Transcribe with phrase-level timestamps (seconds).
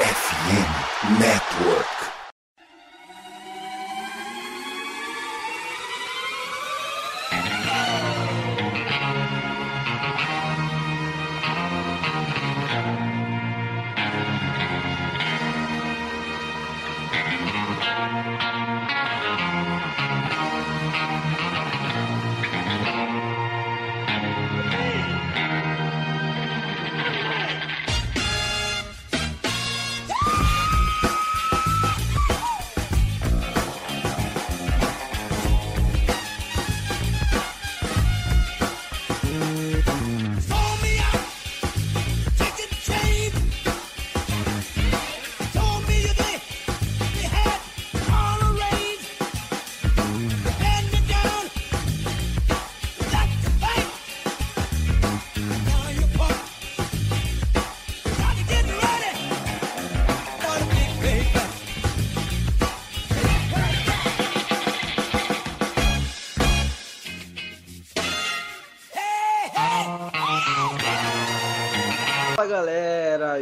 [0.00, 2.19] FM Network.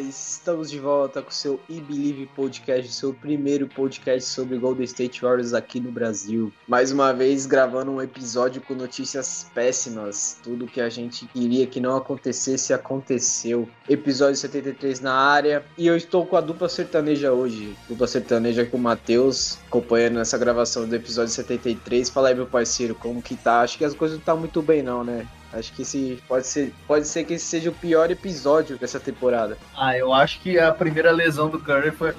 [0.01, 5.23] Estamos de volta com o seu e Believe Podcast, seu primeiro podcast sobre Golden State
[5.23, 6.53] Warriors aqui no Brasil.
[6.67, 10.41] Mais uma vez gravando um episódio com notícias péssimas.
[10.43, 13.69] Tudo que a gente queria que não acontecesse aconteceu.
[13.89, 15.65] Episódio 73 na área.
[15.79, 17.77] E eu estou com a dupla sertaneja hoje.
[17.89, 22.11] Dupla sertaneja com o Matheus, acompanhando essa gravação do episódio 73.
[22.11, 23.61] Fala aí, meu parceiro, como que tá?
[23.61, 25.25] Acho que as coisas não estão tá muito bem, não, né?
[25.53, 29.57] Acho que esse pode ser, pode ser que esse seja o pior episódio dessa temporada.
[29.77, 32.15] Ah, eu acho que a primeira lesão do Curry foi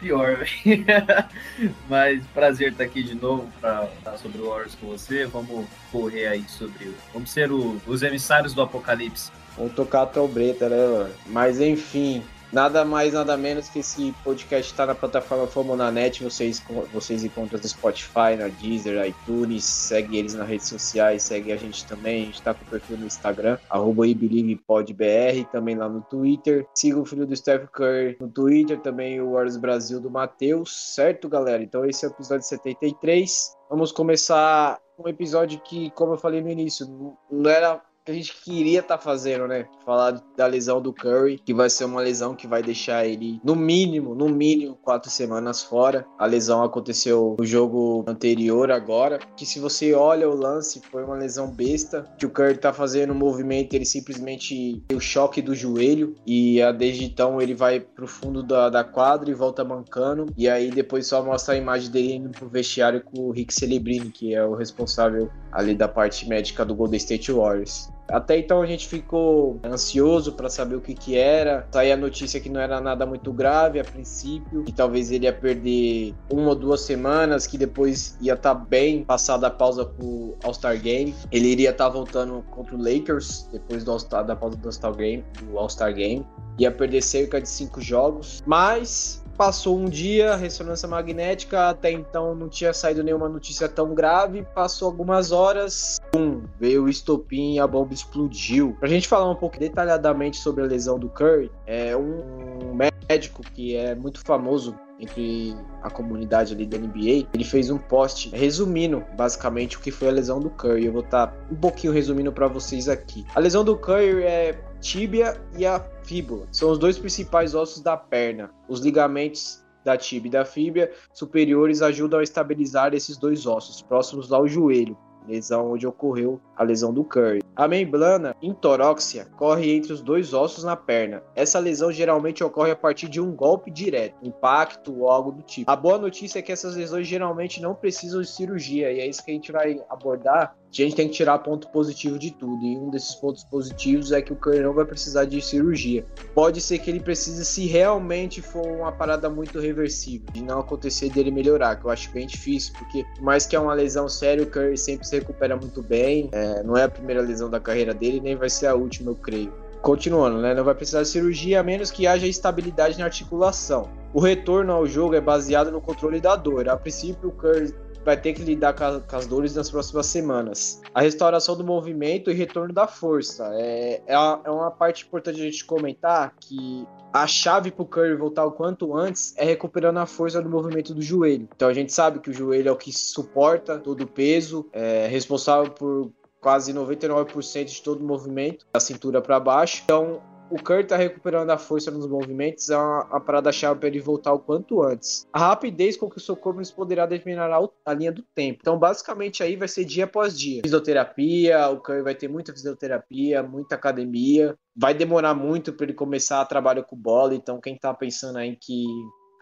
[0.00, 0.84] pior, velho.
[1.88, 5.24] Mas prazer estar aqui de novo para falar sobre o Warriors com você.
[5.24, 6.94] Vamos correr aí sobre.
[7.12, 9.30] Vamos ser o, os emissários do apocalipse.
[9.56, 11.14] Vamos tocar a trombeta, né, mano?
[11.26, 16.22] Mas enfim, Nada mais, nada menos que esse podcast está na plataforma Fomonanet.
[16.22, 19.64] Vocês, vocês encontram no Spotify, na Deezer, iTunes.
[19.64, 22.22] Segue eles nas redes sociais, segue a gente também.
[22.22, 26.64] A gente está com o perfil no Instagram, arroba ibelivepodbr, também lá no Twitter.
[26.76, 31.28] Siga o filho do Steph Curry no Twitter, também o Wars Brasil do Matheus, certo,
[31.28, 31.60] galera?
[31.60, 33.52] Então esse é o episódio 73.
[33.68, 38.34] Vamos começar um episódio que, como eu falei no início, não era que a gente
[38.44, 39.66] queria estar tá fazendo, né?
[39.84, 43.56] Falar da lesão do Curry, que vai ser uma lesão que vai deixar ele, no
[43.56, 46.06] mínimo, no mínimo, quatro semanas fora.
[46.18, 51.16] A lesão aconteceu no jogo anterior agora, que se você olha o lance, foi uma
[51.16, 55.54] lesão besta, que o Curry tá fazendo um movimento, ele simplesmente tem o choque do
[55.54, 60.46] joelho, e desde então ele vai pro fundo da, da quadra e volta mancando, e
[60.48, 64.34] aí depois só mostra a imagem dele indo pro vestiário com o Rick Celebrini, que
[64.34, 67.93] é o responsável ali da parte médica do Golden State Warriors.
[68.08, 71.66] Até então a gente ficou ansioso para saber o que que era.
[71.72, 75.32] Saí a notícia que não era nada muito grave a princípio, que talvez ele ia
[75.32, 80.36] perder uma ou duas semanas, que depois ia estar tá bem passada a pausa pro
[80.44, 81.14] All-Star Game.
[81.32, 85.58] Ele iria estar tá voltando contra o Lakers depois da pausa do All-Star Game, do
[85.58, 86.26] All-Star Game.
[86.58, 92.48] Ia perder cerca de cinco jogos, mas Passou um dia, ressonância magnética, até então não
[92.48, 94.46] tinha saído nenhuma notícia tão grave.
[94.54, 98.76] Passou algumas horas, pum, veio o estopim e a bomba explodiu.
[98.78, 102.74] Pra gente falar um pouco detalhadamente sobre a lesão do Curry, é um
[103.08, 108.30] médico que é muito famoso entre a comunidade ali da NBA, ele fez um post
[108.30, 110.86] resumindo basicamente o que foi a lesão do Curry.
[110.86, 113.24] Eu vou estar tá um pouquinho resumindo para vocês aqui.
[113.34, 116.46] A lesão do Curry é tíbia e a fíbula.
[116.52, 118.50] São os dois principais ossos da perna.
[118.68, 124.30] Os ligamentos da tíbia e da fíbula superiores ajudam a estabilizar esses dois ossos próximos
[124.30, 124.96] ao joelho
[125.26, 127.42] lesão onde ocorreu a lesão do Curry.
[127.56, 131.22] A membrana intoróxia corre entre os dois ossos na perna.
[131.34, 135.70] Essa lesão geralmente ocorre a partir de um golpe direto, impacto ou algo do tipo.
[135.70, 139.24] A boa notícia é que essas lesões geralmente não precisam de cirurgia e é isso
[139.24, 142.64] que a gente vai abordar a gente tem que tirar ponto positivo de tudo.
[142.64, 146.04] E um desses pontos positivos é que o Curry não vai precisar de cirurgia.
[146.34, 151.10] Pode ser que ele precise se realmente for uma parada muito reversível, de não acontecer
[151.10, 154.42] dele melhorar, que eu acho bem difícil, porque por mais que é uma lesão séria,
[154.42, 156.28] o Curry sempre se recupera muito bem.
[156.32, 159.16] É, não é a primeira lesão da carreira dele, nem vai ser a última, eu
[159.16, 159.52] creio.
[159.82, 160.54] Continuando, né?
[160.54, 163.90] Não vai precisar de cirurgia a menos que haja estabilidade na articulação.
[164.14, 166.68] O retorno ao jogo é baseado no controle da dor.
[166.70, 167.74] A princípio, o Curry
[168.04, 170.80] vai ter que lidar com, a, com, as dores nas próximas semanas.
[170.94, 173.50] A restauração do movimento e retorno da força.
[173.54, 177.86] É, é, uma, é uma parte importante a gente comentar que a chave para o
[177.86, 181.48] Curry voltar o quanto antes é recuperando a força do movimento do joelho.
[181.54, 185.06] Então a gente sabe que o joelho é o que suporta todo o peso, é
[185.06, 189.80] responsável por quase 99% de todo o movimento da cintura para baixo.
[189.84, 193.88] Então o Curry tá recuperando a força nos movimentos, é uma, uma parada chave para
[193.88, 195.26] ele voltar o quanto antes.
[195.32, 197.50] A rapidez com que o seu corpo poderá determinar
[197.84, 198.58] a, linha do tempo.
[198.60, 200.62] Então, basicamente, aí vai ser dia após dia.
[200.62, 204.54] Fisioterapia, o Curry vai ter muita fisioterapia, muita academia.
[204.76, 208.56] Vai demorar muito para ele começar a trabalhar com bola, então quem tá pensando aí
[208.56, 208.84] que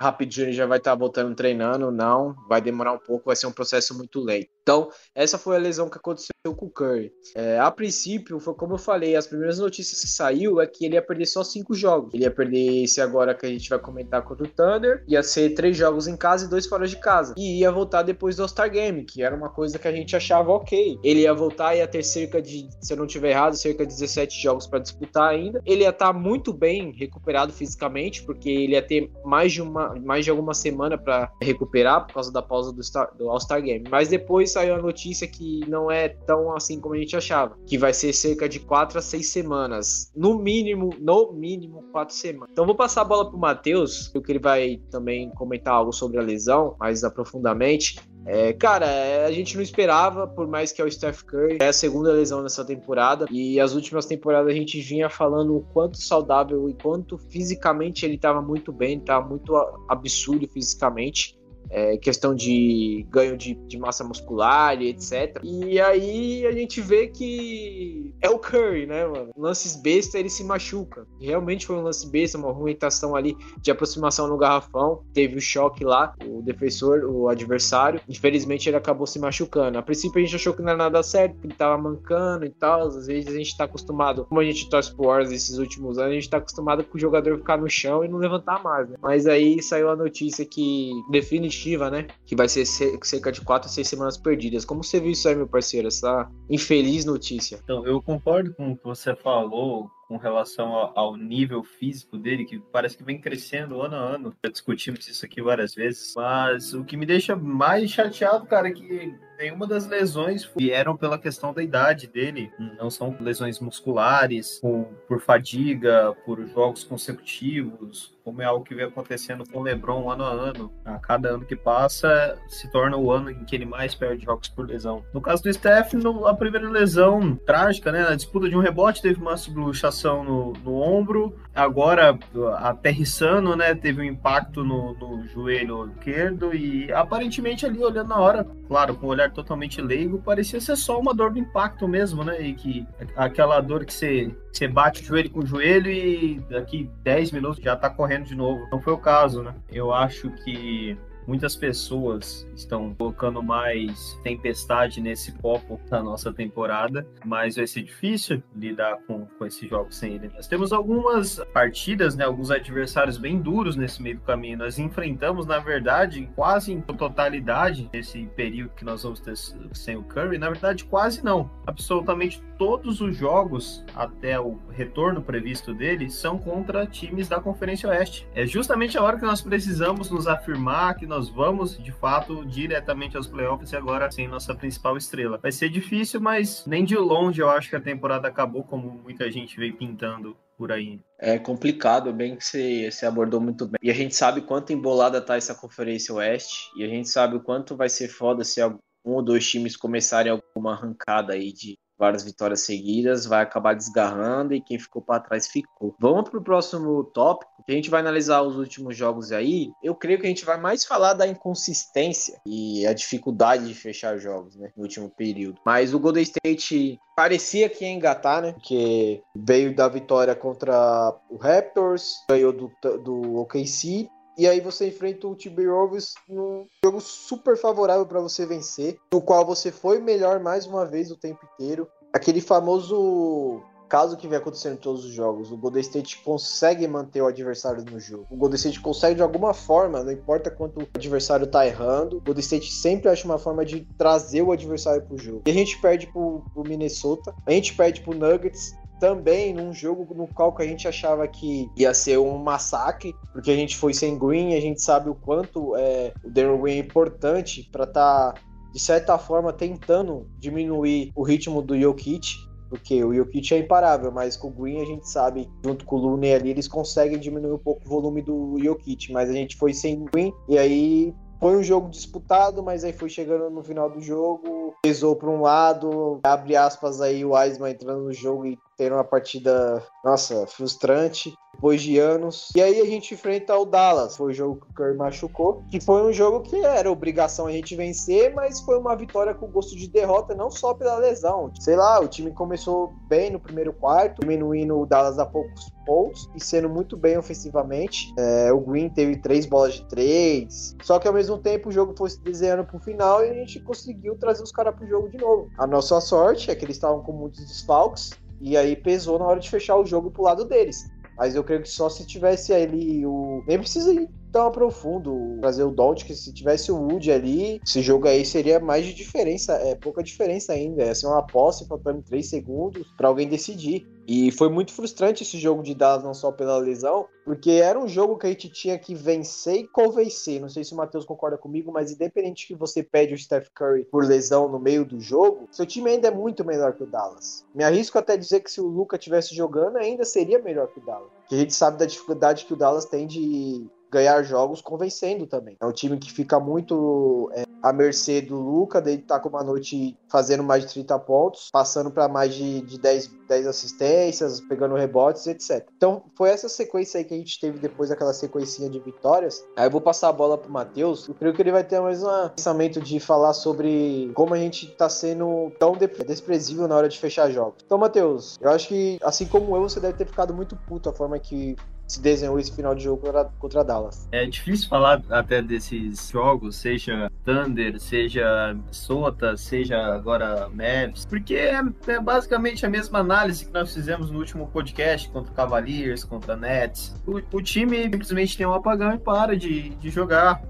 [0.02, 3.52] rapidinho já vai estar tá voltando treinando, não, vai demorar um pouco, vai ser um
[3.52, 4.48] processo muito lento.
[4.62, 7.12] Então, essa foi a lesão que aconteceu com o Curry.
[7.34, 10.94] É, a princípio, foi como eu falei, as primeiras notícias que saiu é que ele
[10.94, 12.14] ia perder só cinco jogos.
[12.14, 15.50] Ele ia perder esse agora que a gente vai comentar contra o Thunder, ia ser
[15.50, 17.34] três jogos em casa e dois fora de casa.
[17.36, 20.52] E ia voltar depois do All-Star Game, que era uma coisa que a gente achava
[20.52, 20.98] ok.
[21.02, 23.92] Ele ia voltar e ia ter cerca de, se eu não tiver errado, cerca de
[23.92, 25.60] 17 jogos para disputar ainda.
[25.66, 29.94] Ele ia estar tá muito bem recuperado fisicamente, porque ele ia ter mais de uma,
[29.96, 32.80] mais de alguma semana para recuperar por causa da pausa do,
[33.18, 33.84] do All-Star Game.
[33.90, 37.78] Mas depois saiu a notícia que não é tão assim como a gente achava, que
[37.78, 42.50] vai ser cerca de quatro a seis semanas, no mínimo, no mínimo quatro semanas.
[42.52, 46.18] Então vou passar a bola para o Matheus, que ele vai também comentar algo sobre
[46.18, 47.96] a lesão mais aprofundamente.
[48.24, 48.86] É, cara,
[49.26, 52.40] a gente não esperava, por mais que é o Steph Curry, é a segunda lesão
[52.40, 57.18] nessa temporada, e as últimas temporadas a gente vinha falando o quanto saudável e quanto
[57.18, 59.56] fisicamente ele estava muito bem, estava muito
[59.88, 65.40] absurdo fisicamente é, questão de ganho de, de, massa muscular e etc.
[65.42, 69.30] E aí a gente vê que é o Curry, né, mano?
[69.36, 71.06] Lances besta, ele se machuca.
[71.20, 75.02] Realmente foi um lance besta, uma movimentação ali de aproximação no garrafão.
[75.14, 78.00] Teve o choque lá, o defensor, o adversário.
[78.08, 79.78] Infelizmente ele acabou se machucando.
[79.78, 82.50] A princípio a gente achou que não era nada certo, que ele tava mancando e
[82.50, 82.82] tal.
[82.82, 86.12] Às vezes a gente tá acostumado, como a gente torce pro Wars esses últimos anos,
[86.12, 88.96] a gente tá acostumado com o jogador ficar no chão e não levantar mais, né?
[89.00, 91.51] Mas aí saiu a notícia que definitivamente
[91.90, 92.06] né?
[92.26, 94.64] Que vai ser cerca de 4 a 6 semanas perdidas.
[94.64, 95.88] Como você viu isso aí, meu parceiro?
[95.88, 97.58] Essa infeliz notícia.
[97.62, 102.58] Então, eu concordo com o que você falou com relação ao nível físico dele, que
[102.58, 104.36] parece que vem crescendo ano a ano.
[104.44, 106.12] Já discutimos isso aqui várias vezes.
[106.16, 111.18] Mas o que me deixa mais chateado, cara, é que nenhuma das lesões vieram pela
[111.18, 112.52] questão da idade dele.
[112.78, 118.84] Não são lesões musculares, por, por fadiga, por jogos consecutivos, como é algo que vem
[118.84, 120.72] acontecendo com o LeBron ano a ano.
[120.84, 124.48] A cada ano que passa, se torna o ano em que ele mais perde jogos
[124.48, 125.04] por lesão.
[125.12, 125.94] No caso do Steph,
[126.26, 128.02] a primeira lesão trágica, né?
[128.02, 131.36] Na disputa de um rebote, teve uma subluxação no, no ombro.
[131.54, 132.18] Agora,
[132.58, 133.74] aterrissando, né?
[133.74, 139.06] Teve um impacto no, no joelho esquerdo e aparentemente ali, olhando na hora, claro, com
[139.06, 142.40] o olhar totalmente leigo, parecia ser só uma dor do impacto mesmo, né?
[142.40, 146.90] E que aquela dor que você, você bate o joelho com o joelho e daqui
[147.02, 148.66] 10 minutos já tá correndo de novo.
[148.70, 149.54] Não foi o caso, né?
[149.70, 150.96] Eu acho que
[151.26, 158.42] Muitas pessoas estão colocando mais tempestade nesse copo da nossa temporada, mas vai ser difícil
[158.54, 160.28] lidar com, com esses jogos sem ele.
[160.34, 164.58] Nós temos algumas partidas, né, alguns adversários bem duros nesse meio do caminho.
[164.58, 169.36] Nós enfrentamos, na verdade, quase em totalidade esse período que nós vamos ter
[169.72, 170.38] sem o Curry.
[170.38, 171.50] Na verdade, quase não.
[171.66, 178.24] Absolutamente todos os jogos até o retorno previsto dele são contra times da Conferência Oeste.
[178.36, 183.16] É justamente a hora que nós precisamos nos afirmar que nós vamos, de fato, diretamente
[183.16, 185.38] aos playoffs e agora sem nossa principal estrela.
[185.38, 189.28] Vai ser difícil, mas nem de longe eu acho que a temporada acabou como muita
[189.28, 191.00] gente veio pintando por aí.
[191.18, 193.80] É complicado, bem que você, abordou muito bem.
[193.82, 197.40] E a gente sabe quanto embolada tá essa Conferência Oeste, e a gente sabe o
[197.40, 198.62] quanto vai ser foda se
[199.04, 204.52] um ou dois times começarem alguma arrancada aí de várias vitórias seguidas, vai acabar desgarrando
[204.52, 205.94] e quem ficou para trás ficou.
[206.00, 209.70] Vamos para o próximo tópico, que a gente vai analisar os últimos jogos aí.
[209.80, 214.18] Eu creio que a gente vai mais falar da inconsistência e a dificuldade de fechar
[214.18, 215.60] jogos, né, no último período.
[215.64, 221.36] Mas o Golden State parecia que ia engatar, né, porque veio da vitória contra o
[221.36, 228.06] Raptors, ganhou do, do OKC e aí você enfrenta o Timberwolves num jogo super favorável
[228.06, 231.88] para você vencer, no qual você foi melhor mais uma vez o tempo inteiro.
[232.12, 233.62] Aquele famoso
[233.92, 237.84] caso que vem acontecendo em todos os jogos, o Golden State consegue manter o adversário
[237.84, 238.26] no jogo.
[238.30, 242.20] O Golden State consegue de alguma forma, não importa quanto o adversário tá errando, o
[242.22, 245.42] Golden State sempre acha uma forma de trazer o adversário pro jogo.
[245.46, 250.14] E a gente perde pro, pro Minnesota, a gente perde pro Nuggets, também num jogo
[250.14, 254.16] no qual a gente achava que ia ser um massacre, porque a gente foi sem
[254.16, 258.40] Green, a gente sabe o quanto é, o Darren Green é importante para estar, tá,
[258.72, 262.28] de certa forma, tentando diminuir o ritmo do Jokic,
[262.70, 265.98] porque o Jokic é imparável, mas com o Green a gente sabe, junto com o
[265.98, 269.74] Looney ali, eles conseguem diminuir um pouco o volume do Jokic, mas a gente foi
[269.74, 274.00] sem Green, e aí foi um jogo disputado, mas aí foi chegando no final do
[274.00, 278.94] jogo pesou para um lado, abre aspas aí o Wiseman entrando no jogo e tendo
[278.94, 282.50] uma partida, nossa, frustrante depois de anos.
[282.56, 284.16] E aí a gente enfrenta o Dallas.
[284.16, 287.52] Foi o jogo que o Curry machucou, que foi um jogo que era obrigação a
[287.52, 291.52] gente vencer, mas foi uma vitória com gosto de derrota, não só pela lesão.
[291.60, 296.28] Sei lá, o time começou bem no primeiro quarto, diminuindo o Dallas a poucos pontos
[296.34, 298.12] e sendo muito bem ofensivamente.
[298.18, 301.94] É, o Green teve três bolas de três, só que ao mesmo tempo o jogo
[301.96, 305.18] foi se desenhando pro final e a gente conseguiu trazer os caras pro jogo de
[305.18, 305.50] novo.
[305.58, 308.10] A nossa sorte é que eles estavam com muitos desfalques
[308.42, 310.84] e aí pesou na hora de fechar o jogo pro lado deles.
[311.16, 313.44] Mas eu creio que só se tivesse ali o.
[313.46, 317.82] Nem precisa ir tão profundo trazer o Don't, que se tivesse o Wood ali, esse
[317.82, 320.84] jogo aí seria mais de diferença, é pouca diferença ainda.
[320.84, 323.86] Ia ser uma posse faltando 3 segundos para alguém decidir.
[324.14, 327.88] E foi muito frustrante esse jogo de Dallas, não só pela lesão, porque era um
[327.88, 330.38] jogo que a gente tinha que vencer e convencer.
[330.38, 333.86] Não sei se o Matheus concorda comigo, mas independente que você pede o Steph Curry
[333.86, 337.46] por lesão no meio do jogo, seu time ainda é muito melhor que o Dallas.
[337.54, 340.84] Me arrisco até dizer que se o Luca tivesse jogando, ainda seria melhor que o
[340.84, 341.08] Dallas.
[341.20, 345.56] Porque a gente sabe da dificuldade que o Dallas tem de ganhar jogos convencendo também.
[345.60, 349.44] É um time que fica muito é, à mercê do Luca, dele tá com uma
[349.44, 354.74] noite fazendo mais de 30 pontos, passando para mais de, de 10, 10 assistências, pegando
[354.74, 355.68] rebotes, etc.
[355.76, 359.44] Então foi essa sequência aí que a gente teve depois daquela sequencinha de vitórias.
[359.56, 361.06] Aí eu vou passar a bola pro Matheus.
[361.06, 364.68] Eu creio que ele vai ter mais um pensamento de falar sobre como a gente
[364.68, 367.62] tá sendo tão desprezível na hora de fechar jogos.
[367.64, 370.92] Então, Matheus, eu acho que assim como eu, você deve ter ficado muito puto a
[370.92, 371.56] forma que
[371.92, 374.08] se desenhou esse final de jogo contra, contra Dallas.
[374.10, 381.60] É difícil falar até desses jogos, seja Thunder, seja Sota, seja agora Mavs, porque é,
[381.86, 386.94] é, basicamente a mesma análise que nós fizemos no último podcast contra Cavaliers, contra Nets.
[387.06, 390.42] O, o time simplesmente tem um apagão e para de, de jogar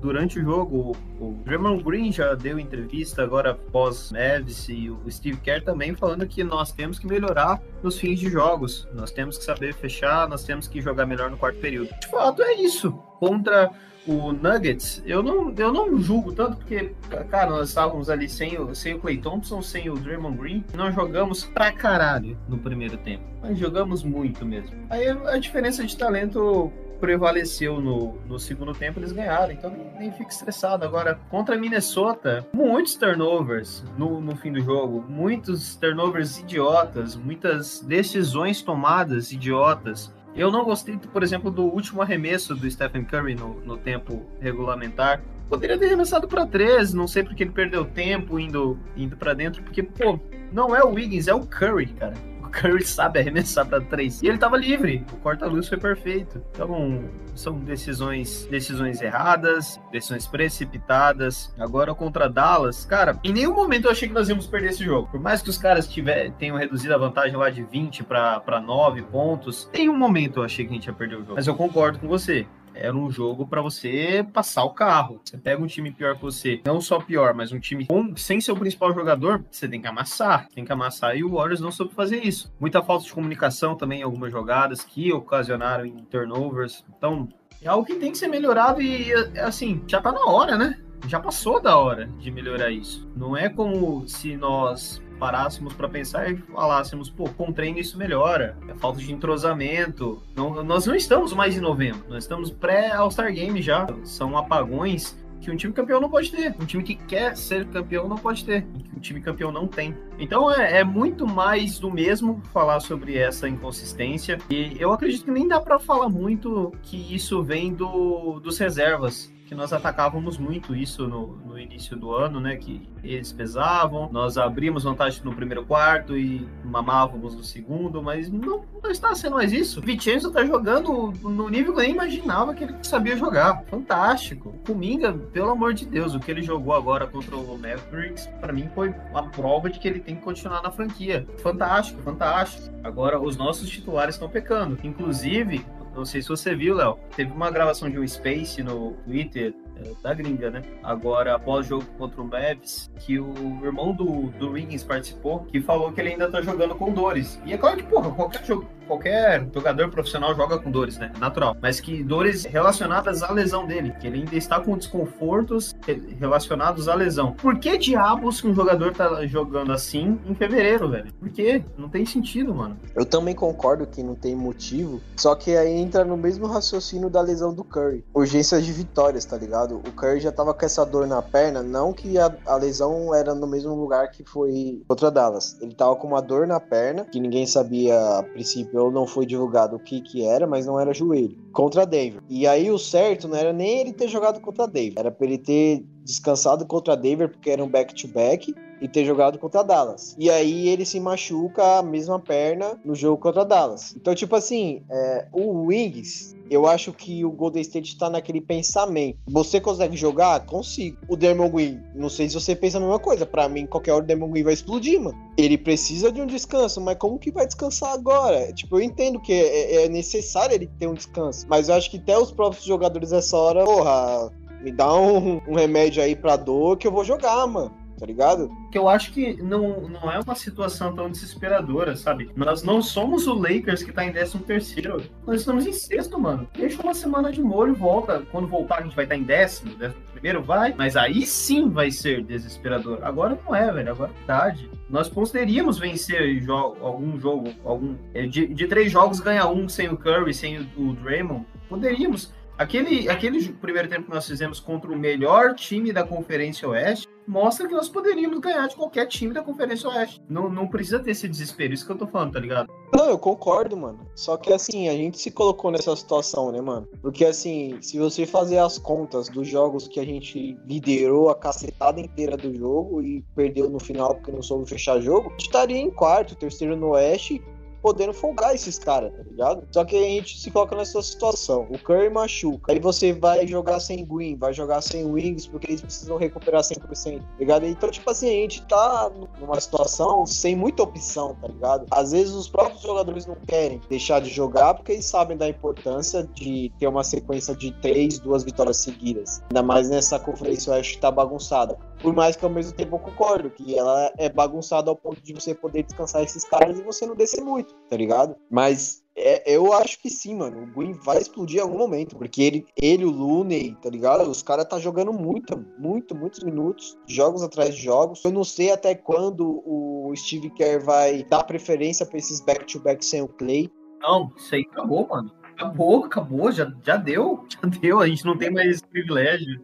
[0.00, 0.96] durante o jogo.
[1.18, 6.24] O Draymond Green já deu entrevista agora pós Mavs e o Steve Kerr também falando
[6.26, 8.86] que nós temos que melhorar nos fins de jogos.
[8.92, 11.88] Nós temos que saber fechar, nós temos que jogar melhor no quarto período.
[12.00, 12.92] De fato, é isso.
[13.18, 13.70] Contra
[14.06, 16.94] o Nuggets, eu não, eu não julgo tanto, porque,
[17.30, 20.94] cara, nós estávamos ali sem o, sem o Clay Thompson, sem o Draymond Green, nós
[20.94, 23.24] jogamos pra caralho no primeiro tempo.
[23.42, 24.74] Mas jogamos muito mesmo.
[24.88, 29.52] Aí a diferença de talento prevaleceu no, no segundo tempo, eles ganharam.
[29.52, 30.84] Então nem, nem fico estressado.
[30.84, 38.62] Agora, contra Minnesota, muitos turnovers no, no fim do jogo, muitos turnovers idiotas, muitas decisões
[38.62, 40.12] tomadas idiotas.
[40.34, 45.20] Eu não gostei, por exemplo, do último arremesso do Stephen Curry no, no tempo regulamentar.
[45.48, 49.62] Poderia ter arremessado para três, não sei porque ele perdeu tempo indo, indo para dentro,
[49.62, 50.20] porque, pô,
[50.52, 52.14] não é o Wiggins, é o Curry, cara.
[52.48, 54.22] O Curry sabe arremessar para três.
[54.22, 55.04] E ele tava livre.
[55.12, 56.42] O corta-luz foi perfeito.
[56.50, 61.54] Então, são decisões, decisões erradas, decisões precipitadas.
[61.58, 65.08] Agora contra Dallas, cara, em nenhum momento eu achei que nós íamos perder esse jogo.
[65.08, 69.02] Por mais que os caras tiver, tenham reduzido a vantagem lá de 20 para 9
[69.02, 71.34] pontos, em um momento eu achei que a gente ia perder o jogo.
[71.34, 72.46] Mas eu concordo com você
[72.80, 75.20] era um jogo para você passar o carro.
[75.24, 78.40] Você pega um time pior que você, não só pior, mas um time com, sem
[78.40, 81.16] seu principal jogador, você tem que amassar, tem que amassar.
[81.16, 82.52] E o Warriors não soube fazer isso.
[82.60, 86.84] Muita falta de comunicação também em algumas jogadas que ocasionaram em turnovers.
[86.96, 87.28] Então,
[87.60, 90.78] é algo que tem que ser melhorado e, assim, já tá na hora, né?
[91.06, 93.08] Já passou da hora de melhorar isso.
[93.16, 98.56] Não é como se nós parássemos para pensar e falássemos, pô, com treino isso melhora,
[98.68, 100.22] é falta de entrosamento.
[100.34, 103.86] Não, nós não estamos mais em novembro, nós estamos pré-All-Star Game já.
[104.04, 106.54] São apagões que um time campeão não pode ter.
[106.60, 108.66] Um time que quer ser campeão não pode ter.
[108.96, 109.96] Um time campeão não tem.
[110.18, 114.38] Então é, é muito mais do mesmo falar sobre essa inconsistência.
[114.50, 119.32] E eu acredito que nem dá para falar muito que isso vem do, dos reservas
[119.48, 122.56] que nós atacávamos muito isso no, no, início do ano, né?
[122.56, 128.62] Que eles pesavam, nós abrimos vantagem no primeiro quarto e mamávamos no segundo, mas não,
[128.82, 129.80] não está sendo mais isso.
[129.80, 133.64] Vicenzo está jogando no nível que eu nem imaginava que ele sabia jogar.
[133.70, 134.54] Fantástico.
[134.66, 138.68] Cominga, pelo amor de Deus, o que ele jogou agora contra o Mavericks, para mim
[138.74, 141.26] foi uma prova de que ele tem que continuar na franquia.
[141.38, 142.68] Fantástico, fantástico.
[142.84, 144.78] Agora, os nossos titulares estão pecando.
[144.84, 145.64] Inclusive,
[145.98, 146.98] não sei se você viu, Léo.
[147.16, 149.54] Teve uma gravação de um Space no Twitter
[150.02, 150.62] da gringa, né?
[150.82, 155.60] Agora, após o jogo contra o Mavs, que o irmão do, do Wiggins participou, que
[155.60, 157.40] falou que ele ainda tá jogando com dores.
[157.44, 161.12] E é claro que, porra, qualquer jogo, qualquer jogador profissional joga com dores, né?
[161.18, 161.56] Natural.
[161.60, 165.76] Mas que dores relacionadas à lesão dele, que ele ainda está com desconfortos
[166.18, 167.32] relacionados à lesão.
[167.32, 171.12] Por que diabos um jogador tá jogando assim em fevereiro, velho?
[171.14, 171.64] Por quê?
[171.76, 172.76] Não tem sentido, mano.
[172.94, 177.20] Eu também concordo que não tem motivo, só que aí entra no mesmo raciocínio da
[177.20, 178.04] lesão do Curry.
[178.14, 179.67] Urgência de vitórias, tá ligado?
[179.76, 183.34] O Curry já tava com essa dor na perna, não que a, a lesão era
[183.34, 185.56] no mesmo lugar que foi contra Dallas.
[185.60, 189.26] Ele tava com uma dor na perna, que ninguém sabia a princípio, ou não foi
[189.26, 191.36] divulgado o que que era, mas não era joelho.
[191.52, 192.22] Contra Denver.
[192.28, 195.38] E aí o certo não era nem ele ter jogado contra Denver, era pra ele
[195.38, 198.52] ter descansado contra Denver, porque era um back-to-back.
[198.52, 200.14] -back, e ter jogado contra Dallas.
[200.18, 203.94] E aí ele se machuca a mesma perna no jogo contra Dallas.
[203.96, 209.18] Então, tipo assim, é, o Wings, eu acho que o Golden State tá naquele pensamento.
[209.28, 210.46] Você consegue jogar?
[210.46, 210.98] Consigo.
[211.08, 213.26] O Demon Green, não sei se você pensa a mesma coisa.
[213.26, 215.18] Para mim, qualquer hora o Demon Green vai explodir, mano.
[215.36, 218.52] Ele precisa de um descanso, mas como que vai descansar agora?
[218.52, 221.98] Tipo, eu entendo que é, é necessário ele ter um descanso, mas eu acho que
[221.98, 224.32] até os próprios jogadores dessa hora, porra,
[224.62, 228.50] me dá um, um remédio aí pra dor que eu vou jogar, mano tá ligado?
[228.70, 232.30] Que eu acho que não, não é uma situação tão desesperadora, sabe?
[232.36, 235.02] Nós não somos o Lakers que tá em 13 terceiro.
[235.26, 236.48] Nós estamos em sexto, mano.
[236.56, 238.22] Deixa uma semana de molho, volta.
[238.30, 240.74] Quando voltar, a gente vai estar tá em décimo, décimo primeiro, vai.
[240.76, 242.98] Mas aí sim vai ser desesperador.
[243.02, 243.90] Agora não é, velho.
[243.90, 244.70] Agora é tarde.
[244.88, 247.96] Nós poderíamos vencer jo algum jogo, algum.
[248.14, 251.44] É, de, de três jogos, ganhar um sem o Curry, sem o, o Draymond.
[251.68, 252.32] Poderíamos.
[252.56, 257.68] Aquele, aquele primeiro tempo que nós fizemos contra o melhor time da Conferência Oeste mostra
[257.68, 260.22] que nós poderíamos ganhar de qualquer time da Conferência Oeste.
[260.28, 262.72] Não, não precisa ter esse desespero, isso que eu tô falando, tá ligado?
[262.92, 264.00] Não, eu concordo, mano.
[264.14, 266.88] Só que assim, a gente se colocou nessa situação, né, mano?
[267.02, 272.00] Porque assim, se você fazer as contas dos jogos que a gente liderou a cacetada
[272.00, 275.78] inteira do jogo e perdeu no final porque não soube fechar jogo, a gente estaria
[275.78, 277.42] em quarto, terceiro no Oeste
[277.82, 279.66] podendo folgar esses caras, tá ligado?
[279.72, 281.66] Só que a gente se coloca nessa situação.
[281.70, 282.72] O Curry machuca.
[282.72, 287.18] Aí você vai jogar sem Green, vai jogar sem Wings, porque eles precisam recuperar 100%,
[287.18, 287.66] tá ligado?
[287.66, 291.86] Então, tipo assim, a gente tá numa situação sem muita opção, tá ligado?
[291.90, 296.28] Às vezes os próprios jogadores não querem deixar de jogar porque eles sabem da importância
[296.34, 299.42] de ter uma sequência de três, duas vitórias seguidas.
[299.50, 301.78] Ainda mais nessa conferência, eu acho que tá bagunçada.
[302.00, 305.32] Por mais que ao mesmo tempo eu concordo que ela é bagunçada ao ponto de
[305.32, 308.36] você poder descansar esses caras e você não descer muito, tá ligado?
[308.50, 310.62] Mas é, eu acho que sim, mano.
[310.62, 312.16] O Green vai explodir em algum momento.
[312.16, 314.30] Porque ele, ele o Looney, tá ligado?
[314.30, 316.96] Os caras tá jogando muito, muito, muitos minutos.
[317.06, 318.24] Jogos atrás de jogos.
[318.24, 323.20] Eu não sei até quando o Steve Kerr vai dar preferência pra esses back-to-back sem
[323.20, 323.68] o Clay.
[324.00, 325.32] Não, isso aí acabou, mano.
[325.56, 326.52] Acabou, acabou.
[326.52, 327.44] Já, já deu.
[327.60, 328.00] Já deu.
[328.00, 329.60] A gente não tem mais privilégio.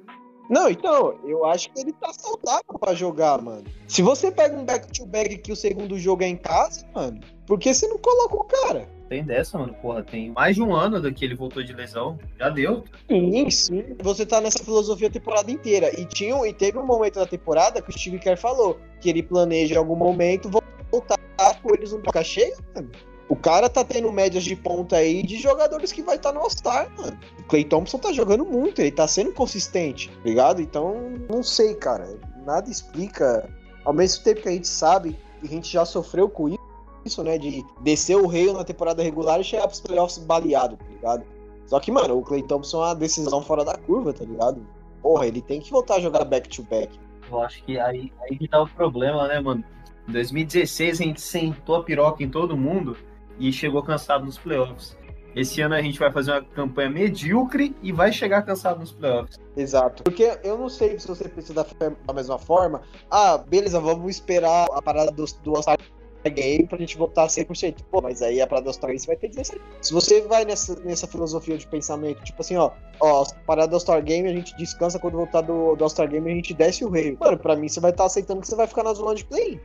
[0.48, 3.64] Não, então, eu acho que ele tá saudável pra jogar, mano.
[3.88, 7.72] Se você pega um back-to-back que o segundo jogo é em casa, mano, por que
[7.72, 8.88] você não coloca o cara?
[9.08, 9.74] Tem dessa, mano.
[9.74, 12.18] Porra, tem mais de um ano do que ele voltou de lesão.
[12.38, 12.84] Já deu.
[13.08, 13.84] Sim, sim.
[14.02, 15.90] Você tá nessa filosofia a temporada inteira.
[15.98, 19.22] E, tinha, e teve um momento da temporada que o Steve Kerr falou que ele
[19.22, 20.50] planeja em algum momento
[20.90, 21.18] voltar
[21.62, 22.90] com eles um toca cheio, mano.
[23.34, 26.44] O cara tá tendo médias de ponta aí de jogadores que vai estar tá no
[26.44, 27.18] All-Star, mano.
[27.40, 30.62] O Clay Thompson tá jogando muito, ele tá sendo consistente, ligado?
[30.62, 32.16] Então, não sei, cara.
[32.46, 33.50] Nada explica.
[33.84, 36.56] Ao mesmo tempo que a gente sabe que a gente já sofreu com
[37.04, 37.36] isso, né?
[37.36, 41.24] De descer o rei na temporada regular e chegar pros playoffs baleado, tá ligado?
[41.66, 44.64] Só que, mano, o Clay Thompson é uma decisão fora da curva, tá ligado?
[45.02, 46.96] Porra, ele tem que voltar a jogar back-to-back.
[46.96, 47.32] -back.
[47.32, 49.64] Eu acho que aí, aí que tá o problema, né, mano?
[50.08, 52.96] Em 2016 a gente sentou a piroca em todo mundo
[53.38, 54.96] e chegou cansado nos playoffs.
[55.34, 59.40] Esse ano a gente vai fazer uma campanha medíocre e vai chegar cansado nos playoffs.
[59.56, 60.04] Exato.
[60.04, 61.66] Porque eu não sei se você pensa da,
[62.12, 62.82] mesma forma.
[63.10, 65.76] Ah, beleza, vamos esperar a parada do, do All-Star
[66.24, 67.78] Game pra gente voltar a 100%.
[67.90, 69.60] Pô, mas aí a parada do All-Star Game vai ter 17.
[69.82, 72.70] Se você vai nessa, nessa filosofia de pensamento, tipo assim, ó,
[73.00, 76.34] ó, parada do All-Star Game a gente descansa quando voltar do, do All-Star Game a
[76.34, 77.16] gente desce o rei.
[77.18, 79.24] Mano, pra mim você vai estar tá aceitando que você vai ficar na zona de
[79.24, 79.60] play.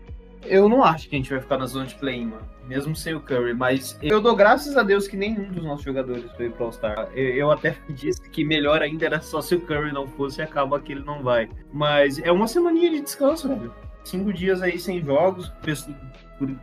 [0.45, 2.47] Eu não acho que a gente vai ficar na zona de play mano.
[2.67, 6.31] Mesmo sem o Curry, mas eu dou graças a Deus que nenhum dos nossos jogadores
[6.33, 7.09] foi pro All-Star.
[7.15, 10.43] Eu, eu, até disse que melhor ainda era só se o Curry não fosse e
[10.43, 11.49] acaba que ele não vai.
[11.73, 13.73] Mas é uma semaninha de descanso, velho.
[14.03, 15.51] Cinco dias aí sem jogos,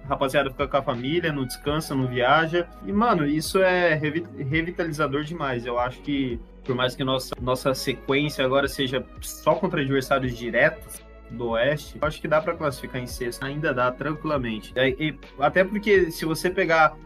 [0.08, 2.66] rapaziada fica com a família, não descansa, não viaja.
[2.84, 5.66] E, mano, isso é revitalizador demais.
[5.66, 11.02] Eu acho que, por mais que nossa, nossa sequência agora seja só contra adversários diretos,
[11.30, 14.72] do Oeste, acho que dá para classificar em sexto, ainda dá tranquilamente.
[14.76, 16.96] E, até porque se você pegar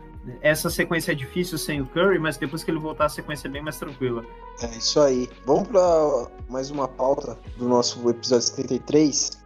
[0.43, 3.51] essa sequência é difícil sem o Curry, mas depois que ele voltar a sequência é
[3.51, 4.25] bem mais tranquila.
[4.63, 5.29] É isso aí.
[5.47, 9.40] Vamos para mais uma pauta do nosso episódio 73.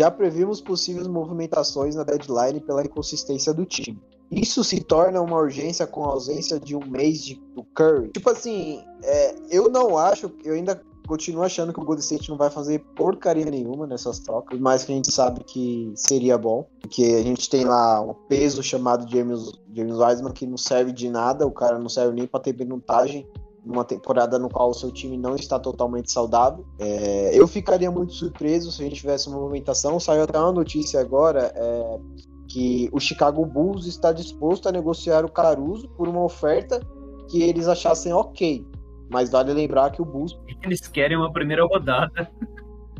[0.00, 4.00] Já previmos possíveis movimentações na deadline pela inconsistência do time.
[4.30, 8.08] Isso se torna uma urgência com a ausência de um mês de, do Curry.
[8.08, 12.38] Tipo assim, é, eu não acho, eu ainda continuo achando que o Golden State não
[12.38, 17.02] vai fazer porcaria nenhuma nessas trocas, mas que a gente sabe que seria bom, porque
[17.02, 21.46] a gente tem lá um peso chamado James, James Wiseman que não serve de nada,
[21.46, 23.26] o cara não serve nem para ter minutagem
[23.70, 26.64] numa temporada no qual o seu time não está totalmente saudável.
[26.78, 30.00] É, eu ficaria muito surpreso se a gente tivesse uma movimentação.
[30.00, 31.98] Saiu até uma notícia agora é,
[32.48, 36.80] que o Chicago Bulls está disposto a negociar o Caruso por uma oferta
[37.28, 38.66] que eles achassem ok.
[39.08, 40.36] Mas vale lembrar que o Bulls.
[40.62, 42.30] Eles querem uma primeira rodada.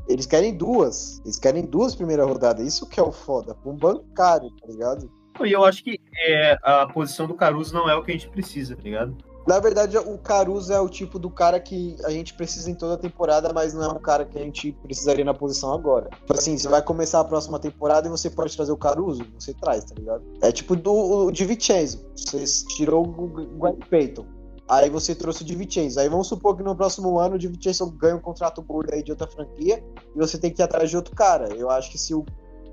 [0.09, 1.20] Eles querem duas.
[1.24, 2.64] Eles querem duas primeiras rodadas.
[2.64, 3.56] Isso que é o foda.
[3.64, 5.11] Um bancário, tá ligado?
[5.44, 8.28] E eu acho que é, a posição do Caruso não é o que a gente
[8.28, 9.16] precisa, tá ligado?
[9.46, 12.94] Na verdade, o Caruso é o tipo do cara que a gente precisa em toda
[12.94, 16.11] a temporada, mas não é um cara que a gente precisaria na posição agora.
[16.11, 19.55] Tipo assim, você vai começar a próxima temporada e você pode trazer o Caruso, você
[19.55, 20.22] traz, tá ligado?
[20.42, 21.31] É tipo do o.
[21.31, 22.44] Você
[22.76, 24.26] tirou o Gwen Payton.
[24.68, 25.98] Aí você trouxe o DiVincenzo.
[25.98, 29.11] Aí vamos supor que no próximo ano o DiVincenzo ganha um contrato gordo aí de
[29.11, 29.83] outra franquia
[30.14, 31.53] e você tem que ir atrás de outro cara.
[31.57, 32.24] Eu acho que se o,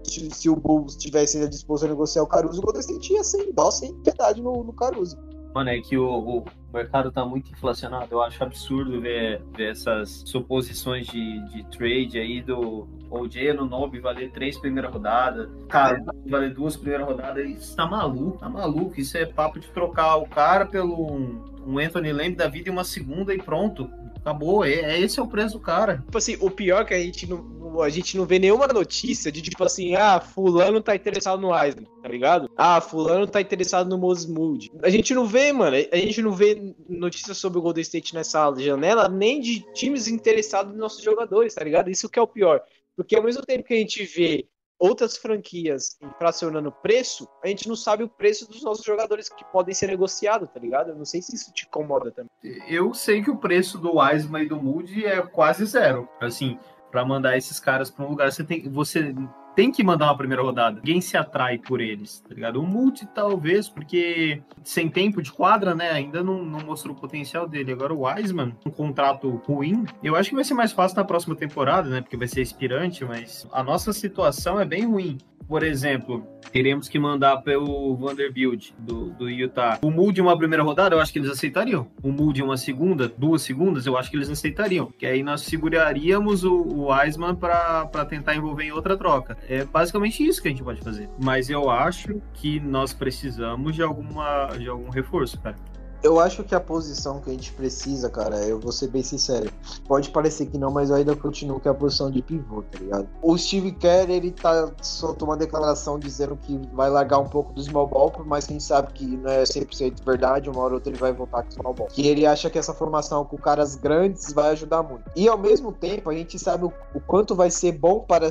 [0.04, 3.72] se o Bulls tivesse disposto a negociar o Caruso, o Golden State ia sem dó,
[3.72, 5.18] sem piedade no, no Caruso.
[5.54, 8.08] Mano, é que o, o, mercado tá muito inflacionado.
[8.12, 14.00] Eu acho absurdo ver, ver essas suposições de, de trade aí do OJ no Nob
[14.00, 17.50] valer três primeiras rodadas, cara, valer duas primeiras rodadas.
[17.50, 19.00] Isso tá maluco, tá maluco.
[19.00, 22.72] Isso é papo de trocar o cara pelo um, um Anthony Lamb da vida e
[22.72, 23.90] uma segunda e pronto.
[24.28, 26.00] Acabou, é, é, esse é o preço do cara.
[26.00, 29.32] Tipo assim, o pior é que a gente não, a gente não vê nenhuma notícia
[29.32, 32.50] de tipo assim, ah, fulano tá interessado no Wiseman, tá ligado?
[32.58, 34.70] Ah, fulano tá interessado no Moses Moody.
[34.84, 38.54] A gente não vê, mano, a gente não vê notícias sobre o Golden State nessa
[38.58, 41.90] janela, nem de times interessados nos nossos jogadores, tá ligado?
[41.90, 42.62] Isso que é o pior.
[42.98, 44.46] Porque ao mesmo tempo que a gente vê
[44.80, 49.74] outras franquias inflacionando preço, a gente não sabe o preço dos nossos jogadores que podem
[49.74, 50.90] ser negociados, tá ligado?
[50.90, 52.30] Eu não sei se isso te incomoda também.
[52.68, 56.08] Eu sei que o preço do Wiseman e do Moody é quase zero.
[56.22, 56.60] Assim,
[56.92, 59.14] para mandar esses caras para um lugar, você tem, você
[59.58, 60.76] tem que mandar uma primeira rodada.
[60.76, 62.62] Ninguém se atrai por eles, tá ligado?
[62.62, 65.90] O Multi, talvez, porque sem tempo de quadra, né?
[65.90, 67.72] Ainda não, não mostrou o potencial dele.
[67.72, 71.36] Agora o Wiseman, um contrato ruim, eu acho que vai ser mais fácil na próxima
[71.36, 72.02] temporada, né?
[72.02, 75.18] Porque vai ser aspirante, mas a nossa situação é bem ruim
[75.48, 79.80] por exemplo, teremos que mandar pelo Vanderbilt do, do Utah.
[79.82, 81.88] O Moody uma primeira rodada, eu acho que eles aceitariam.
[82.04, 84.92] O Moody uma segunda, duas segundas, eu acho que eles aceitariam.
[84.98, 89.38] Que aí nós seguraríamos o, o Wiseman para tentar envolver em outra troca.
[89.48, 91.10] É basicamente isso que a gente pode fazer.
[91.22, 95.56] Mas eu acho que nós precisamos de alguma de algum reforço, cara.
[96.04, 99.52] Eu acho que a posição que a gente precisa, cara, eu vou ser bem sincero.
[99.88, 102.80] Pode parecer que não, mas eu ainda continuo que é a posição de pivô, tá
[102.80, 103.08] ligado?
[103.22, 107.62] O Steve Kerr, ele tá soltou uma declaração dizendo que vai largar um pouco do
[107.62, 111.00] small ball, mas quem sabe que não é 100% verdade, uma hora ou outra ele
[111.00, 111.88] vai voltar com o small ball.
[111.88, 115.04] Que ele acha que essa formação com caras grandes vai ajudar muito.
[115.16, 118.30] E ao mesmo tempo, a gente sabe o, o quanto vai ser bom para